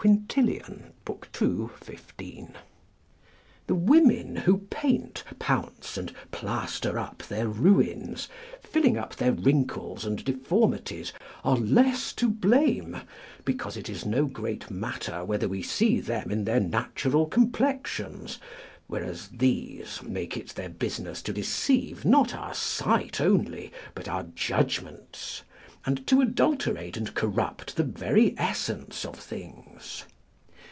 [Quintilian, 0.00 0.92
ii. 1.10 1.68
15.] 1.84 2.54
The 3.66 3.74
women 3.74 4.36
who 4.36 4.58
paint, 4.70 5.24
pounce, 5.40 5.96
and 5.98 6.12
plaster 6.30 7.00
up 7.00 7.24
their 7.24 7.48
ruins, 7.48 8.28
filling 8.60 8.96
up 8.96 9.16
their 9.16 9.32
wrinkles 9.32 10.04
and 10.04 10.24
deformities, 10.24 11.12
are 11.42 11.56
less 11.56 12.12
to 12.12 12.30
blame, 12.30 12.98
because 13.44 13.76
it 13.76 13.88
is 13.88 14.06
no 14.06 14.26
great 14.26 14.70
matter 14.70 15.24
whether 15.24 15.48
we 15.48 15.62
see 15.64 15.98
them 15.98 16.30
in 16.30 16.44
their 16.44 16.60
natural 16.60 17.26
complexions; 17.26 18.38
whereas 18.86 19.26
these 19.30 20.00
make 20.04 20.36
it 20.36 20.50
their 20.50 20.68
business 20.68 21.20
to 21.22 21.32
deceive 21.32 22.04
not 22.04 22.36
our 22.36 22.54
sight 22.54 23.20
only 23.20 23.72
but 23.96 24.06
our 24.08 24.22
judgments, 24.36 25.42
and 25.86 26.06
to 26.06 26.20
adulterate 26.20 26.96
and 26.98 27.14
corrupt 27.14 27.76
the 27.76 27.84
very 27.84 28.34
essence 28.36 29.04
of 29.06 29.14
things. 29.16 30.04